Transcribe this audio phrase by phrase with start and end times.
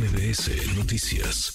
[0.00, 1.52] MBS Noticias.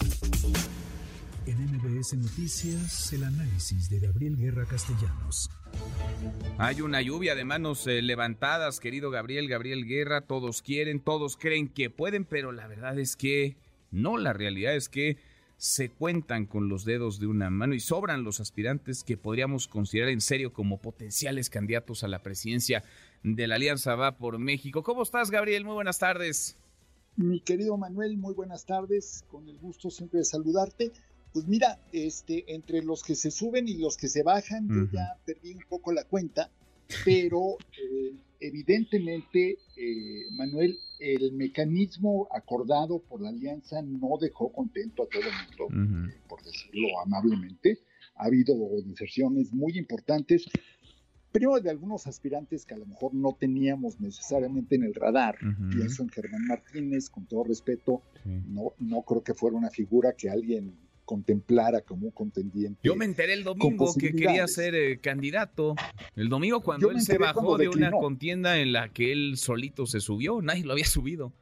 [1.47, 5.49] En MBS Noticias, el análisis de Gabriel Guerra Castellanos.
[6.59, 10.21] Hay una lluvia de manos eh, levantadas, querido Gabriel, Gabriel Guerra.
[10.21, 13.57] Todos quieren, todos creen que pueden, pero la verdad es que
[13.89, 15.17] no, la realidad es que
[15.57, 20.09] se cuentan con los dedos de una mano y sobran los aspirantes que podríamos considerar
[20.09, 22.83] en serio como potenciales candidatos a la presidencia
[23.23, 24.83] de la Alianza Va por México.
[24.83, 25.65] ¿Cómo estás, Gabriel?
[25.65, 26.59] Muy buenas tardes.
[27.17, 29.23] Mi querido Manuel, muy buenas tardes.
[29.29, 30.91] Con el gusto siempre de saludarte.
[31.31, 35.17] Pues mira, este, entre los que se suben y los que se bajan, yo ya
[35.25, 36.49] perdí un poco la cuenta,
[37.03, 45.07] pero eh, evidentemente, eh, Manuel, el mecanismo acordado por la alianza no dejó contento a
[45.07, 47.79] todo el mundo, eh, por decirlo amablemente.
[48.15, 50.45] Ha habido inserciones muy importantes,
[51.35, 55.37] primero de algunos aspirantes que a lo mejor no teníamos necesariamente en el radar.
[55.69, 60.29] Pienso en Germán Martínez, con todo respeto, no, no creo que fuera una figura que
[60.29, 62.79] alguien contemplara como un contendiente.
[62.83, 65.75] Yo me enteré el domingo que quería ser eh, candidato.
[66.15, 69.99] El domingo cuando él se bajó de una contienda en la que él solito se
[69.99, 71.33] subió, nadie lo había subido.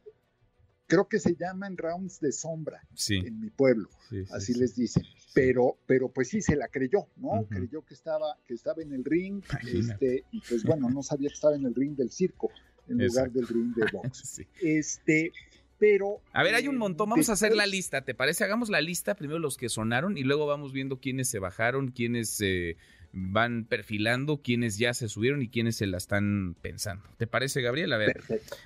[0.87, 3.89] Creo que se llaman rounds de sombra en mi pueblo,
[4.31, 5.03] así les dicen.
[5.33, 7.45] Pero, pero pues sí se la creyó, ¿no?
[7.49, 9.41] Creyó que estaba, que estaba en el ring,
[9.73, 12.51] este, y pues bueno, no sabía que estaba en el ring del circo
[12.87, 14.41] en lugar del ring de box.
[14.61, 15.31] Este,
[15.79, 16.21] pero...
[16.33, 18.43] A ver, hay un montón, vamos a hacer la lista, ¿te parece?
[18.43, 22.29] Hagamos la lista, primero los que sonaron y luego vamos viendo quiénes se bajaron, quiénes
[22.29, 22.77] se
[23.13, 27.07] van perfilando, quiénes ya se subieron y quiénes se la están pensando.
[27.17, 27.93] ¿Te parece, Gabriel?
[27.93, 28.21] A ver,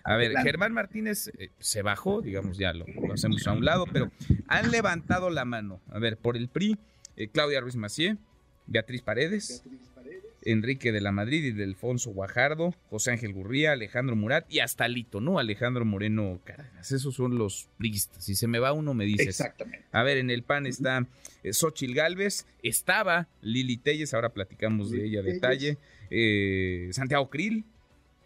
[0.06, 4.10] a ver Germán Martínez eh, se bajó, digamos, ya lo, hacemos a un lado, pero
[4.48, 5.82] han levantado la mano.
[5.90, 6.78] A ver, por el PRI,
[7.18, 8.18] eh, Claudia Ruiz Macié,
[8.68, 9.64] Beatriz Paredes,
[10.48, 14.88] Enrique de la Madrid y de Alfonso Guajardo, José Ángel Gurría, Alejandro Murat y hasta
[14.88, 15.40] Lito, ¿no?
[15.40, 16.92] Alejandro Moreno Cárdenas.
[16.92, 18.24] Esos son los priistas.
[18.24, 19.24] Si se me va uno, me dice.
[19.24, 19.86] Exactamente.
[19.92, 21.06] A ver, en el PAN está
[21.44, 25.78] eh, Xochil Gálvez, estaba Lili Telles, ahora platicamos de ella a detalle.
[26.10, 27.66] Eh, Santiago Krill,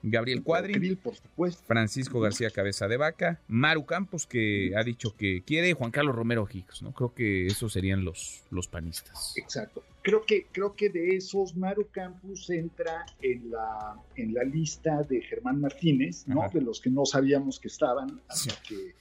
[0.03, 1.63] Gabriel Cuadri, por supuesto.
[1.66, 6.47] Francisco García Cabeza de Vaca, Maru Campos, que ha dicho que quiere, Juan Carlos Romero
[6.51, 6.94] Hicks, ¿no?
[6.94, 9.34] Creo que esos serían los, los panistas.
[9.38, 9.84] Exacto.
[10.01, 15.22] Creo que, creo que de esos, Maru Campos entra en la, en la lista de
[15.22, 16.47] Germán Martínez, ¿no?
[16.51, 18.95] De los que no sabíamos que estaban, hasta que,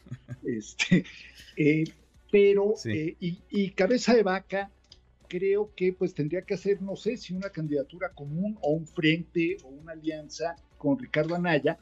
[0.57, 1.05] este,
[1.57, 1.85] eh,
[2.31, 4.71] pero, eh, y, y Cabeza de Vaca,
[5.31, 9.57] creo que pues tendría que hacer, no sé, si una candidatura común o un frente
[9.65, 11.79] o una alianza con Ricardo Anaya.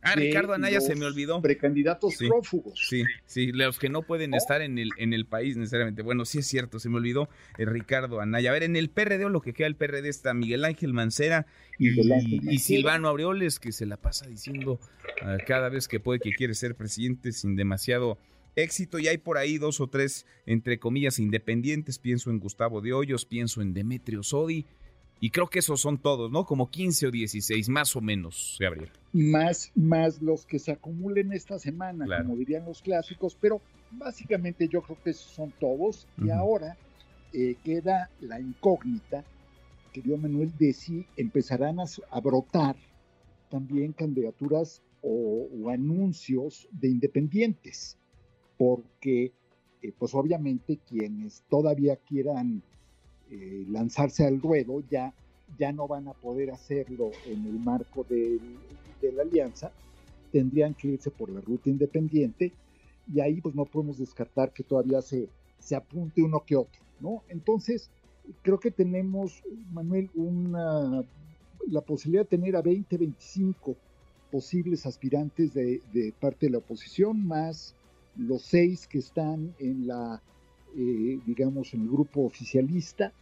[0.00, 1.42] Ah, Ricardo Anaya se me olvidó.
[1.42, 2.80] Precandidatos prófugos.
[2.88, 6.02] Sí, sí, los que no pueden estar en el, en el país necesariamente.
[6.02, 8.50] Bueno, sí es cierto, se me olvidó eh, Ricardo Anaya.
[8.50, 11.46] A ver, en el PRD o lo que queda el PRD está Miguel Ángel Mancera
[11.78, 14.80] y, Silvano Aureoles, que se la pasa diciendo
[15.22, 18.18] ah, cada vez que puede que quiere ser presidente sin demasiado
[18.56, 21.98] éxito y hay por ahí dos o tres, entre comillas, independientes.
[21.98, 24.64] Pienso en Gustavo de Hoyos, pienso en Demetrio Sodi.
[25.20, 26.44] Y creo que esos son todos, ¿no?
[26.44, 28.90] Como 15 o 16, más o menos, Gabriel.
[29.12, 34.82] Más, más los que se acumulen esta semana, como dirían los clásicos, pero básicamente yo
[34.82, 36.06] creo que esos son todos.
[36.22, 36.76] Y ahora
[37.32, 39.24] eh, queda la incógnita,
[39.92, 42.76] querido Manuel, de si empezarán a, brotar
[43.50, 47.96] también candidaturas o, anuncios de independientes,
[48.56, 49.32] porque
[49.82, 52.62] eh, pues obviamente quienes todavía quieran
[53.30, 55.12] eh, lanzarse al ruedo, ya,
[55.58, 58.40] ya no van a poder hacerlo en el marco de
[59.12, 59.72] la alianza,
[60.32, 62.52] tendrían que irse por la ruta independiente
[63.12, 65.28] y ahí pues no podemos descartar que todavía se,
[65.58, 67.22] se apunte uno que otro, ¿no?
[67.28, 67.90] Entonces,
[68.42, 71.04] creo que tenemos, Manuel, una,
[71.66, 73.76] la posibilidad de tener a 20, 25
[74.30, 77.74] posibles aspirantes de, de parte de la oposición, más
[78.16, 80.20] los seis que están en la
[80.76, 83.12] eh, digamos, en el grupo oficialista,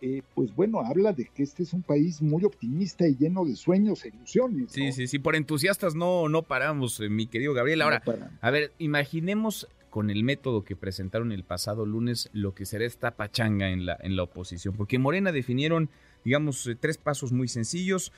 [0.00, 3.56] eh, pues bueno, habla de que este es un país muy optimista y lleno de
[3.56, 4.70] sueños e ilusiones.
[4.72, 7.80] Sí, sí, sí, por entusiastas no, no paramos, eh, mi querido Gabriel.
[7.80, 8.02] Ahora,
[8.40, 13.12] a ver, imaginemos con el método que presentaron el pasado lunes lo que será esta
[13.12, 15.88] pachanga en la, en la oposición, porque Morena definieron
[16.24, 18.10] digamos, tres pasos muy sencillos,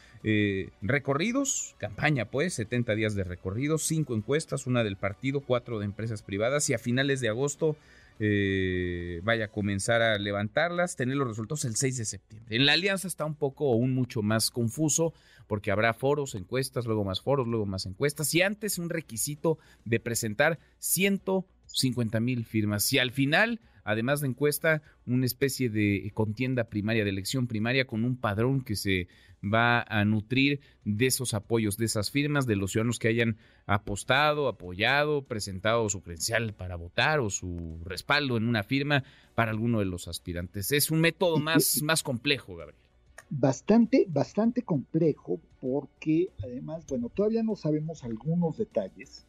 [0.80, 6.22] recorridos, campaña pues, 70 días de recorridos, cinco encuestas, una del partido, cuatro de empresas
[6.22, 7.76] privadas y a finales de agosto
[8.18, 12.56] eh, vaya a comenzar a levantarlas, tener los resultados el 6 de septiembre.
[12.56, 15.12] En la alianza está un poco un mucho más confuso
[15.46, 20.00] porque habrá foros, encuestas, luego más foros, luego más encuestas y antes un requisito de
[20.00, 22.84] presentar 150 mil firmas.
[22.84, 28.04] Si al final además de encuesta, una especie de contienda primaria, de elección primaria con
[28.04, 29.06] un padrón que se
[29.42, 34.48] va a nutrir de esos apoyos, de esas firmas, de los ciudadanos que hayan apostado,
[34.48, 39.04] apoyado, presentado su credencial para votar o su respaldo en una firma
[39.36, 40.72] para alguno de los aspirantes.
[40.72, 42.80] Es un método más, más complejo, Gabriel.
[43.30, 49.26] Bastante, bastante complejo porque además, bueno, todavía no sabemos algunos detalles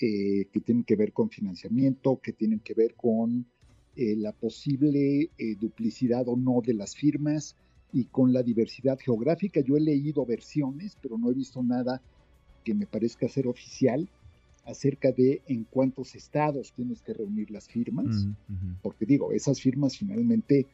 [0.00, 3.46] eh, que tienen que ver con financiamiento, que tienen que ver con
[3.96, 7.56] eh, la posible eh, duplicidad o no de las firmas
[7.92, 9.60] y con la diversidad geográfica.
[9.60, 12.00] Yo he leído versiones, pero no he visto nada
[12.64, 14.08] que me parezca ser oficial
[14.64, 18.28] acerca de en cuántos estados tienes que reunir las firmas,
[18.80, 20.68] porque digo, esas firmas finalmente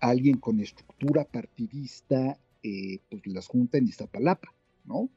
[0.00, 4.54] alguien con estructura partidista eh, pues las junta en Iztapalapa,
[4.84, 5.08] ¿no?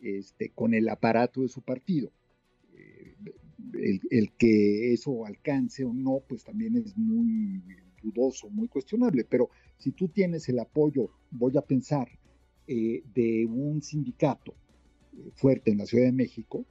[0.00, 2.10] Este, con el aparato de su partido.
[3.74, 7.62] Eh, el, el, que eso alcance o no, pues también es muy
[8.02, 12.08] dudoso, muy cuestionable, pero si tú tienes el apoyo, voy a pensar,
[12.66, 14.54] eh, de un sindicato
[15.34, 16.64] fuerte en la Ciudad de México,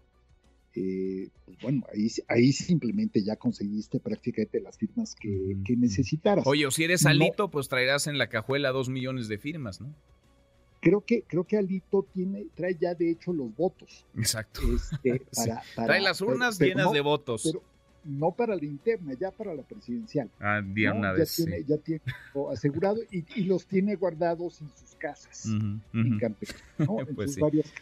[0.73, 6.47] eh, pues bueno, ahí, ahí simplemente ya conseguiste prácticamente las firmas que, que necesitaras.
[6.47, 9.93] Oye, o si eres Alito, pues traerás en la cajuela dos millones de firmas, ¿no?
[10.81, 14.05] Creo que, creo que Alito tiene, trae ya de hecho los votos.
[14.17, 14.61] Exacto.
[14.75, 15.21] Este,
[15.75, 17.53] trae las urnas llenas de votos
[18.03, 20.29] no para la interna, ya para la presidencial.
[20.39, 20.93] Ah, ya,
[21.35, 22.01] tiene, ya tiene
[22.51, 26.55] asegurado y, los tiene guardados en sus casas en Campeche.
[27.15, 27.37] pues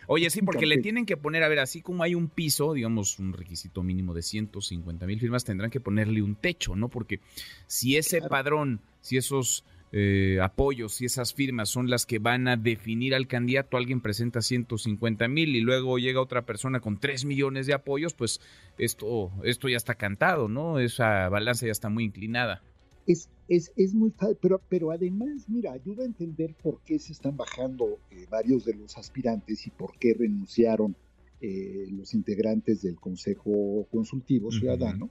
[0.08, 3.20] Oye, sí, porque le tienen que poner, a ver, así como hay un piso, digamos,
[3.20, 6.90] un requisito mínimo de 150 mil firmas, tendrán que ponerle un techo, ¿no?
[6.90, 7.20] Porque
[7.68, 12.58] si ese padrón, si esos eh, apoyos y esas firmas son las que van a
[12.58, 13.78] definir al candidato.
[13.78, 18.40] Alguien presenta 150 mil y luego llega otra persona con 3 millones de apoyos, pues
[18.78, 20.80] esto, esto ya está cantado, ¿no?
[20.80, 22.62] Esa balanza ya está muy inclinada.
[23.08, 27.14] Es, es, es muy fácil, pero, pero además, mira, ayuda a entender por qué se
[27.14, 30.96] están bajando eh, varios de los aspirantes y por qué renunciaron
[31.42, 35.10] eh, los integrantes del Consejo Consultivo Ciudadano,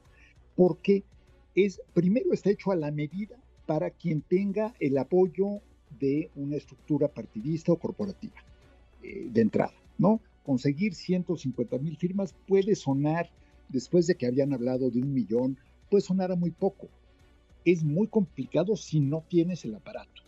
[0.55, 1.03] porque
[1.57, 3.37] es, primero está hecho a la medida
[3.69, 5.61] para quien tenga el apoyo
[6.00, 8.43] de una estructura partidista o corporativa
[9.03, 10.23] eh, de entrada, ¿no?
[10.43, 13.29] Conseguir 150 mil firmas puede sonar,
[13.69, 15.59] después de que habían hablado de un millón,
[15.91, 16.88] puede sonar a muy poco.
[17.62, 20.23] Es muy complicado si no tienes el aparato.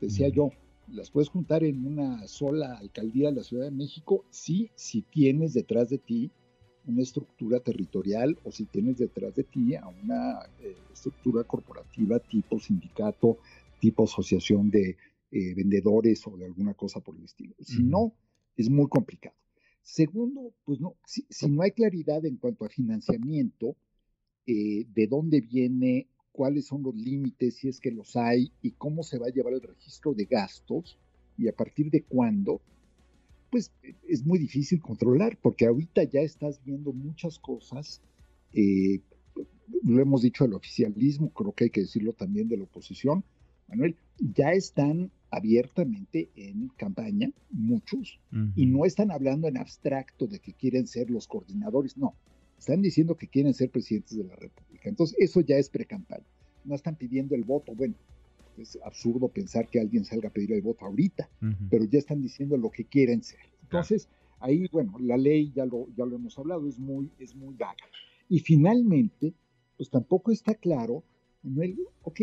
[0.00, 0.48] Decía yo,
[0.88, 5.52] las puedes juntar en una sola alcaldía de la Ciudad de México, sí, si tienes
[5.52, 6.30] detrás de ti
[6.86, 12.58] una estructura territorial o si tienes detrás de ti a una eh, estructura corporativa tipo
[12.58, 13.38] sindicato,
[13.80, 14.96] tipo asociación de
[15.30, 17.54] eh, vendedores o de alguna cosa por el estilo.
[17.60, 18.12] Si no,
[18.56, 19.36] es muy complicado.
[19.82, 23.76] Segundo, pues no, si, no hay claridad en cuanto a financiamiento,
[24.46, 29.02] eh, de dónde viene, cuáles son los límites, si es que los hay, y cómo
[29.02, 30.98] se va a llevar el registro de gastos,
[31.36, 32.60] y a partir de cuándo,
[33.52, 33.70] pues
[34.08, 38.00] es muy difícil controlar, porque ahorita ya estás viendo muchas cosas,
[38.54, 39.00] eh,
[39.84, 43.22] lo hemos dicho del oficialismo, creo que hay que decirlo también de la oposición,
[43.68, 48.18] Manuel, ya están abiertamente en campaña, muchos,
[48.56, 52.14] y no están hablando en abstracto de que quieren ser los coordinadores, no,
[52.58, 54.88] están diciendo que quieren ser presidentes de la República.
[54.88, 56.24] Entonces, eso ya es pre-campaña.
[56.64, 57.74] No están pidiendo el voto.
[57.74, 57.94] Bueno,
[58.58, 61.28] es absurdo pensar que alguien salga a pedir el voto ahorita,
[61.70, 63.40] pero ya están diciendo lo que quieren ser.
[63.62, 64.08] Entonces,
[64.40, 67.84] ahí, bueno, la ley, ya lo, ya lo hemos hablado, es muy, es muy vaga.
[68.28, 69.34] Y finalmente,
[69.76, 71.02] pues tampoco está claro,
[71.42, 72.20] Manuel, ok,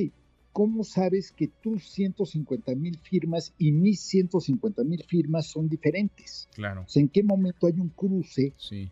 [0.52, 6.48] ¿cómo sabes que tus 150 mil firmas y mis 150 mil firmas son diferentes?
[6.54, 6.84] Claro.
[6.84, 8.54] O sea, ¿en qué momento hay un cruce?
[8.58, 8.90] Sí.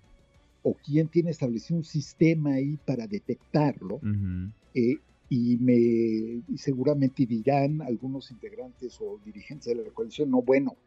[0.64, 4.02] ¿O quién tiene establecido un sistema ahí para detectarlo?
[5.30, 10.78] Y me seguramente dirán algunos integrantes o dirigentes de la coalición, no, bueno,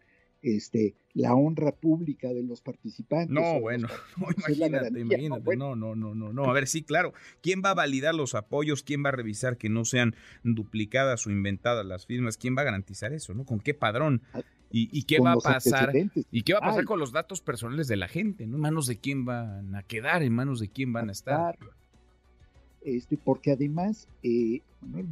[0.43, 3.31] este, la honra pública de los participantes.
[3.31, 7.71] No, bueno, imagínate, imagínate, no, no, no, no, no, a ver, sí, claro, ¿quién va
[7.71, 8.83] a validar los apoyos?
[8.83, 12.37] ¿Quién va a revisar que no sean duplicadas o inventadas las firmas?
[12.37, 13.45] ¿Quién va a garantizar eso, no?
[13.45, 14.23] ¿Con qué padrón?
[14.33, 14.43] Ah,
[14.73, 15.93] ¿Y, qué va a pasar?
[16.31, 18.47] ¿Y qué va a pasar con los datos personales de la gente?
[18.47, 18.55] ¿no?
[18.55, 20.23] ¿En manos de quién van a quedar?
[20.23, 21.59] ¿En manos de quién van a estar?
[22.83, 24.61] Este, porque además, eh,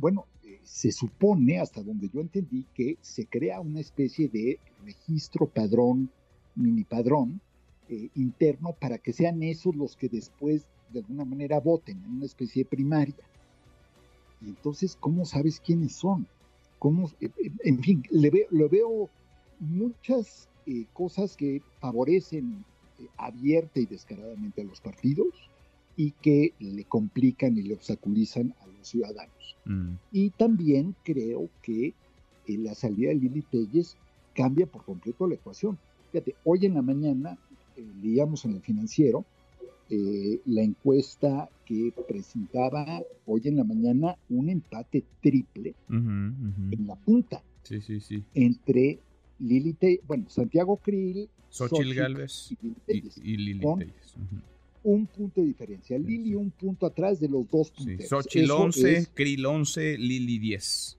[0.00, 5.46] bueno, eh, se supone, hasta donde yo entendí, que se crea una especie de registro
[5.46, 6.10] padrón,
[6.54, 7.40] mini padrón
[7.88, 12.26] eh, interno para que sean esos los que después de alguna manera voten en una
[12.26, 13.14] especie de primaria.
[14.40, 16.26] Y entonces, ¿cómo sabes quiénes son?
[16.78, 17.10] ¿Cómo,
[17.64, 19.10] en fin, le, veo
[19.58, 20.48] muchas
[20.92, 22.64] cosas que favorecen
[23.16, 25.34] abierta y descaradamente a los partidos
[25.98, 29.56] y que le complican y le obstaculizan a los ciudadanos.
[29.64, 29.94] Mm.
[30.12, 31.94] Y también creo que eh,
[32.56, 33.96] la salida de Lili Telles
[34.32, 35.76] cambia por completo la ecuación.
[36.12, 37.36] Fíjate, hoy en la mañana
[37.76, 39.24] eh, leíamos en el financiero
[39.90, 47.42] eh, la encuesta que presentaba hoy en la mañana un empate triple en la punta
[47.64, 48.22] sí, sí, sí.
[48.34, 49.00] entre
[49.40, 54.14] Lili Telles, bueno, Santiago Krill, Xochitl Galvez y, Lili Telles.
[54.82, 55.98] Un punto de diferencia.
[55.98, 58.06] Lili un punto atrás de los dos puntos.
[58.08, 60.98] Xochitl 11, Krill 11, Lili 10.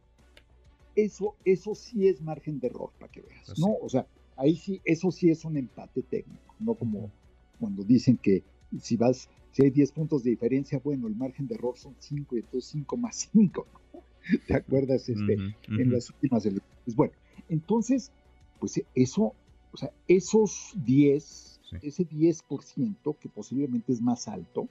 [0.95, 3.75] Eso, eso sí es margen de error, para que veas, ¿no?
[3.81, 4.05] O sea,
[4.35, 7.11] ahí sí, eso sí es un empate técnico, no como
[7.59, 8.43] cuando dicen que
[8.81, 12.35] si vas, si hay 10 puntos de diferencia, bueno, el margen de error son 5
[12.35, 14.03] y entonces 5 más 5, ¿no?
[14.47, 16.95] ¿Te acuerdas este, en las últimas elecciones?
[16.95, 17.13] Bueno,
[17.47, 18.11] entonces,
[18.59, 19.33] pues eso,
[19.71, 24.67] o sea, esos 10, ese 10% que posiblemente es más alto,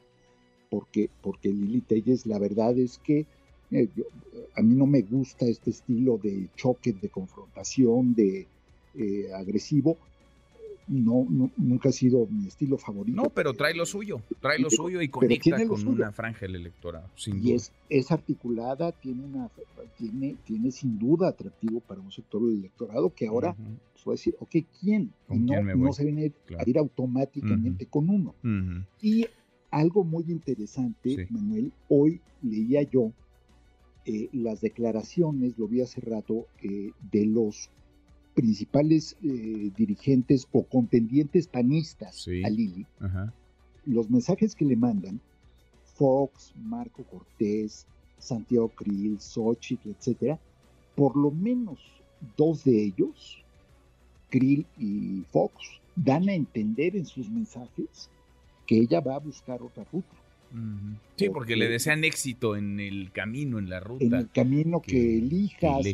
[0.71, 3.27] porque, porque Lili Telles, la verdad es que
[3.71, 3.89] eh,
[4.57, 8.47] a mí no me gusta este estilo de choque, de confrontación, de
[8.95, 9.97] eh, agresivo,
[10.89, 11.27] no,
[11.57, 13.23] nunca ha sido mi estilo favorito.
[13.23, 17.09] No, pero trae lo suyo, trae lo suyo y conecta con una franja del electorado.
[17.27, 19.51] y Es, es articulada, tiene, una,
[19.99, 24.57] tiene, tiene sin duda atractivo para un sector del electorado que ahora uh decir, ok,
[24.81, 25.13] ¿quién?
[25.29, 28.35] no, se viene a ir automáticamente con uno.
[29.03, 29.27] Y
[29.71, 33.13] algo muy interesante, Manuel, hoy leía yo
[34.07, 37.71] eh, las declaraciones, lo vi hace rato, eh, de los
[38.35, 42.87] principales eh, dirigentes o contendientes panistas a Lili,
[43.85, 45.21] los mensajes que le mandan,
[45.97, 47.87] Fox, Marco Cortés,
[48.19, 50.39] Santiago Krill, Xochitl, etcétera,
[50.95, 51.79] por lo menos
[52.37, 53.43] dos de ellos,
[54.31, 55.55] Krill y Fox,
[55.95, 58.11] dan a entender en sus mensajes
[58.67, 60.17] que ella va a buscar otra ruta.
[61.17, 64.05] Sí, porque, le desean éxito en el camino, en la ruta.
[64.05, 65.87] En el camino que, elijas.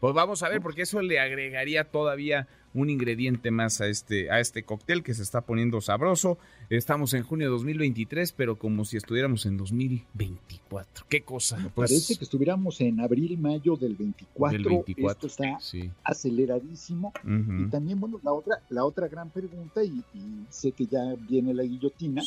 [0.00, 4.40] Pues vamos a ver, porque eso le agregaría todavía un ingrediente más a este, a
[4.40, 6.38] este cóctel que se está poniendo sabroso.
[6.68, 11.06] Estamos en junio de 2023, pero como si estuviéramos en 2024.
[11.08, 11.56] ¿Qué cosa?
[11.74, 14.84] Pues parece que estuviéramos en abril, mayo del 24.
[15.10, 15.58] Esto está
[16.04, 17.12] aceleradísimo.
[17.24, 20.02] Y también, bueno, la otra, la otra gran pregunta, y,
[20.48, 22.22] sé que ya viene la guillotina,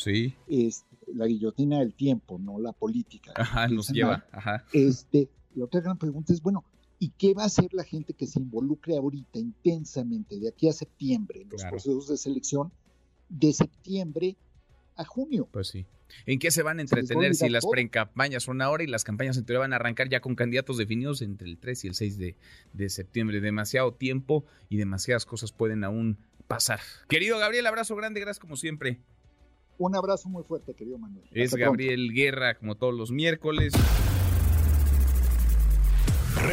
[0.48, 3.32] es la guillotina del tiempo, no la política.
[3.36, 4.24] Ajá, nos lleva.
[4.30, 4.64] Ajá.
[4.72, 6.64] Este, la otra gran pregunta es, bueno,
[7.04, 10.72] ¿Y qué va a hacer la gente que se involucre ahorita intensamente de aquí a
[10.72, 12.72] septiembre en los procesos de selección,
[13.28, 14.38] de septiembre
[14.96, 15.46] a junio?
[15.52, 15.84] Pues sí.
[16.24, 19.44] ¿En qué se van a entretener si las pre-campañas son ahora y las campañas en
[19.44, 22.36] teoría van a arrancar ya con candidatos definidos entre el 3 y el 6 de,
[22.72, 23.42] de septiembre?
[23.42, 26.80] Demasiado tiempo y demasiadas cosas pueden aún pasar.
[27.10, 29.02] Querido Gabriel, abrazo grande, gracias como siempre.
[29.76, 31.26] Un abrazo muy fuerte, querido Manuel.
[31.32, 33.74] Es Gabriel Guerra, como todos los miércoles.